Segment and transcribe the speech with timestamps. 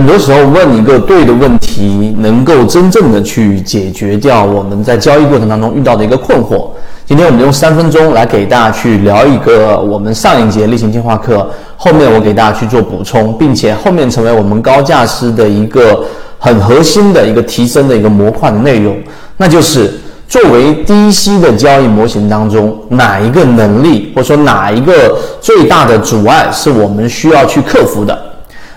[0.00, 6.68] 很多时候问一个对的问题，能够真正的去解决掉我们在交易过程当中遇到的一个困惑。
[7.04, 16.02] 今天我们用三分钟来给大家去聊一个我们上一节例行进化课，后面我给大家去做补充，并且后面成为我们高价师的一个
[16.38, 18.96] 很核心的一个提升的一个模块的内容，
[19.36, 28.18] 那就是作为低息的交易模型当中，哪一个能力或者说哪一个最大的阻碍是我们需要去克服的。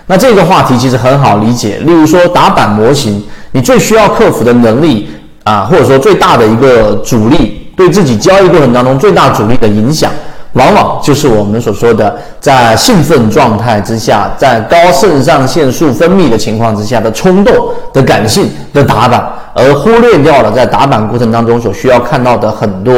[0.06, 5.08] 那这个话题其实很好理解，例如说打板模型，你最需要克服的能力
[5.44, 10.10] 啊，或者说最大的一个阻力，对自己交易过程当中最大阻力的影响，
[10.52, 17.54] 往往就是我们所说的在兴奋状态之下，在高肾上腺素分泌的情况之下的冲动
[17.94, 22.92] 的感性的打板，而忽略掉了在打板过程当中所需要看到的很多，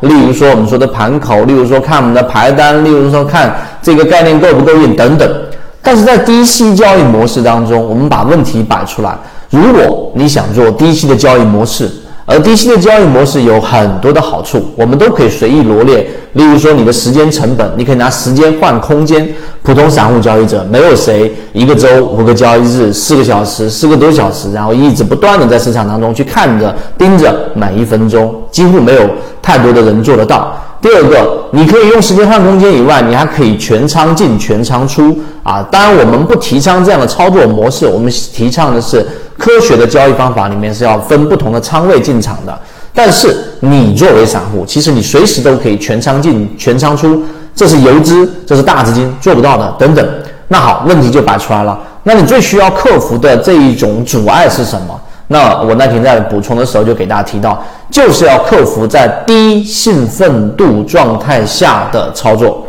[0.00, 5.26] 例如说我们说的盘口，例如说看我们的排单，例如说看这个概念够不够硬等等。
[5.82, 9.16] 但是在低息交易模式当中，我们把问题摆出来。
[9.50, 11.90] 如果你想做低息的交易模式，
[12.26, 16.06] 而低息的交易模式有很多的好处，我们都可以随意罗列。
[16.34, 19.28] 例如说，你的时间成本，你可以拿时间换空间。
[19.62, 29.00] 普通散户交易者，没有谁一个周五个交易日四个小时四个多小时，然后一直不断的在市场当中去看着盯着每一分钟，几乎没有
[29.42, 30.54] 太多的人做得到。
[30.80, 35.62] 第二个，你可以用时间换空间以外，你还可以全仓进全仓出啊。
[35.70, 39.06] 当然，我们不提倡这样的操作模式，我们提倡的是
[39.36, 42.58] 科学的交易方法，里面是要分不同的仓位进场的。
[42.94, 47.22] 但是你作为散户，其实你随时都可以全仓进全仓出，
[47.54, 50.08] 这是游资，这是大资金做不到的等等。
[50.48, 54.98] 那好，问题就摆出来了，那你最需要克服的这一种阻碍是什么？
[55.32, 62.66] 那我那天在补充的时候就给大家提到，就是要克服在低兴奋度状态下的操作。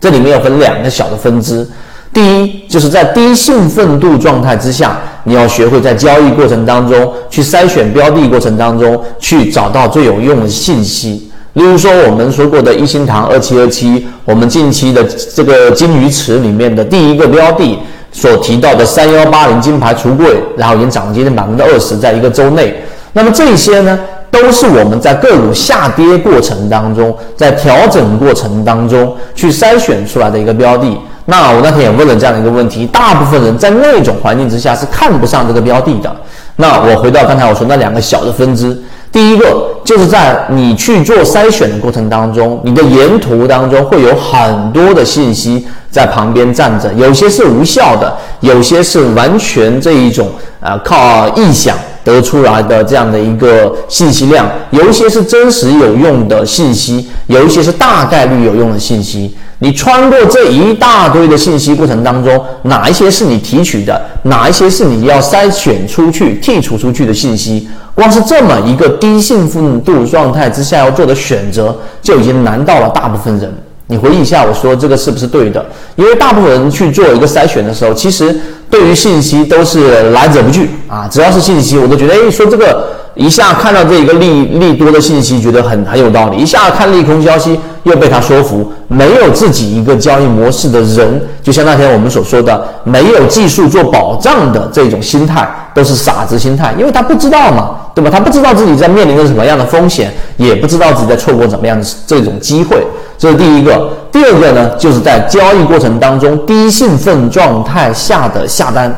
[0.00, 1.64] 这里面要分两个小的分支。
[2.12, 11.30] 第一，就是在低兴奋度状态之下，你要学会在交易过程当中去筛选标的过程当中去找到最有用的信息。
[11.52, 17.78] 例如说，我们说过的一心堂二七二七，我们近期的这个金鱼池里面的第一个标的。
[18.20, 22.74] 所提到的三幺八零金牌橱柜，然后已经涨了接近百分之二十，在一个周内。
[23.12, 23.96] 那么这些呢，
[24.28, 30.98] 都是我们在个股下跌过程当中，在调整过程当中去筛选出来的一个标的。
[31.26, 36.10] 那我那天也问了这样的一个问题：大部分人在那种环境之下是看不上这个标的的。
[36.56, 38.76] 那我回到刚才我说那两个小的分支。
[39.10, 50.28] 第一个就是在你去做筛选的过程当中，你的沿途当中会有很多的信息在旁边站着，有些是无效的，有些是完全这一种
[50.60, 59.34] 啊靠臆想得出来的这样的一个信息量，有一些是真实有用的信息，有一些是大概率有用的信息。
[59.60, 67.66] 你穿过这一大堆的信息过程当中，哪一些是你提取的，哪一些是你要筛选出去、剔除出去的信息？
[67.98, 73.52] 光是这么一个低兴奋度状态之下要做的选择，就已经难到了大部分人。
[73.88, 75.66] 你回忆一下，我说这个是不是对的？
[75.96, 78.32] 因为大部分人去做一个筛选的时候，其实
[78.70, 82.88] 对于信息都是来者不拒啊，只要是信息，我都觉得，哎，说这个。
[83.14, 88.72] 一下看到这一个利利多的信息，觉得很很有道理；一下看利空消息，又被他说服。
[88.88, 98.10] 没有自己一个交易模式的人，就像那天我们所说的，没有技术做保障的这种心态，都是傻子心态，因为他不知道嘛，对吧？
[98.10, 102.86] 他不知道自己在面临着什么样的风险，也不知道自己在错过怎么样的这种机会。
[103.18, 103.90] 这是第一个。
[104.10, 108.92] 第二个呢，就是在交易过程当中低兴奋状态下的下单。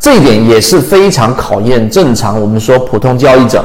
[0.00, 3.64] 这一点也是非常考验正常我们说普通交易者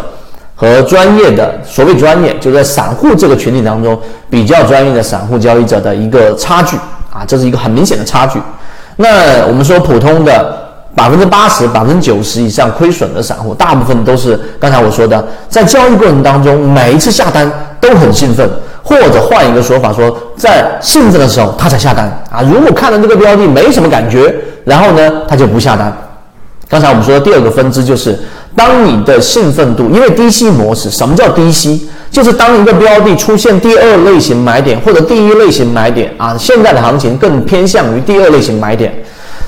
[0.61, 3.99] 和专业的所谓专业，就在散户这个群体当中
[4.29, 6.77] 比较专业的散户交易者的一个差距
[7.11, 8.39] 啊，这是一个很明显的差距。
[8.97, 10.55] 那我们说普通的
[10.95, 18.47] 百分之八十、百分之九十以上亏损的散户，大部分都是刚才我说的，在交易过程当中每一次下单都很兴奋，
[18.83, 22.43] 或者换一个说法说，在兴奋的时候他才下单啊。
[22.43, 24.31] 如果看到这个标的没什么感觉，
[24.63, 25.91] 然后呢他就不下单。
[26.69, 28.17] 刚才我们说的第二个分支就是，
[28.61, 31.89] 当你的兴奋度，因为低吸模式，什么叫低吸？
[32.11, 38.93] 就是当一个标的出现第二类型买点或者第一类型买点啊，现在的行情更偏向于第二类型买点，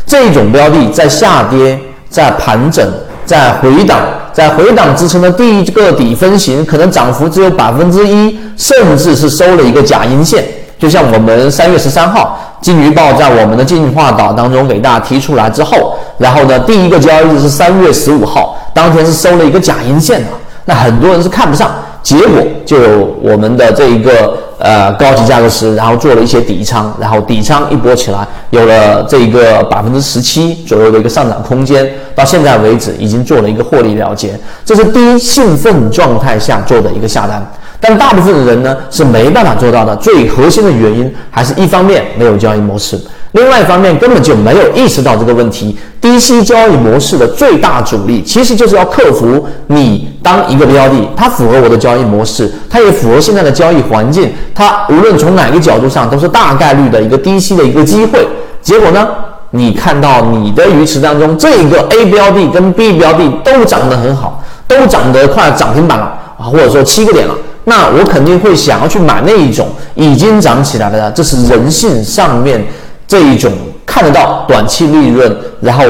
[0.07, 1.80] 这种标的在下跌、
[2.10, 2.83] 在盘整、
[3.24, 4.00] 在回档，
[4.33, 10.44] 在回档支撑的第一个底分型，可能涨幅只有百分之一，甚至是收了一个假阴线。
[10.80, 20.27] 就像我们三月十三号金鱼报在我们的进化岛当中给大家提出来之后，然后呢，第一个交易日是三月十五号，当天是收了一个假阴线的，
[20.63, 21.69] 那很多人是看不上，
[22.01, 22.77] 结果就
[23.21, 24.36] 我们的这一个。
[24.60, 31.86] 呃，高级价格师，然后做了一些底仓，然后底仓一波起来，有了这一个百分之十七左右的一个上涨空间，
[32.16, 37.45] 到现在为止已经做了一个获利了结，这是低兴奋状态下做的一个下单。
[37.85, 42.97] 但大部分的人呢是没办法做到的，最核心的原因还是一方面没有交易模式，
[43.33, 45.77] 另外一方面根本就没有意识到这个问题。
[46.00, 58.25] 低息交易模式的最大阻力其实就是要克服你当一个标的，它符合我的交易模式，它也符合现在的交易环境，它无论从哪个角度上都是大概率的一个低息的一个机会。
[58.62, 59.06] 结果呢，
[59.51, 66.06] 你看到你的鱼池当中这一个 A 标的跟 B 标的都涨得很好，都涨得快涨停板了
[66.38, 67.33] 啊，或者说七个点了。
[67.65, 72.63] 那我肯定会想要去买那一种已经涨起来的，这是人性上面
[73.07, 73.51] 这一种
[73.86, 75.83] 看得到短期利润，然后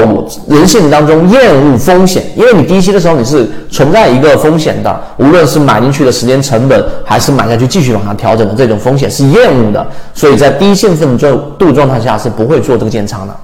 [0.48, 11.18] 人性当中厌恶风险，因为你低息的时候你是存在一个风险的，无论是买进去的时间成本，还是买下去继续往上调整的这种风险是厌恶的，所以在低兴奋
[11.58, 13.34] 度状态下是不会做这个建仓的。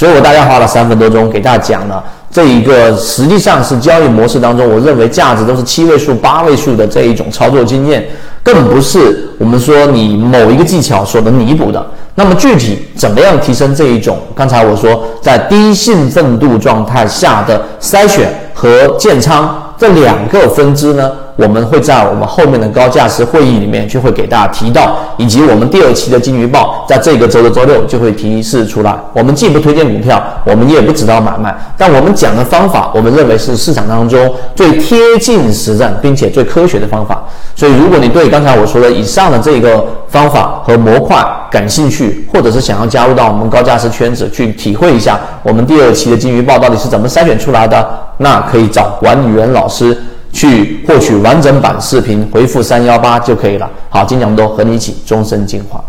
[0.00, 2.02] 所以我大概花了三分多钟给大家讲了。
[2.30, 8.02] 这一个实际上是交易模式当中，我认为价值都是七位数、八位数的这一种操作经验，
[8.42, 11.86] 更不是我们说你某一个技巧所能弥补的。
[12.14, 14.16] 那么具体怎么样提升这一种？
[14.34, 21.10] 刚才我说在低兴奋度状态下的筛选和建仓这两个分支呢？
[21.40, 28.94] 我们会在我们后面的高价值会议里面就会给大家提到，以及我们第二期的金鱼报，在这个周的周六就会提示出来。
[29.14, 37.24] 我们既不推荐股票，我们也不指导买卖，但我们讲的方法，我们认为是市场当中最贴近实战并且最科学的方法。
[37.56, 47.88] 所以，如果你对刚才我说的以上的这个方法和模块感兴趣，或者是想要加入到我们高价值圈子去体会一下我们第二期的金鱼报到底是怎么筛选出来的，
[48.18, 49.96] 那可以找管理员老师。
[50.32, 53.68] 去获取完整版视频，回复三幺八就可以了。
[53.88, 55.82] 好，金讲多和你一起终身进化。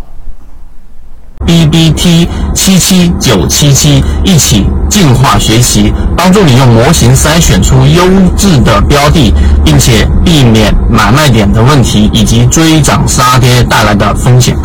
[1.46, 8.04] B B T 七七九七七一起进化学习，帮助你用模型筛选出优
[8.38, 9.34] 质的标的，
[9.66, 14.56] 并且避免买卖点的问题以及追涨杀跌带来的风险。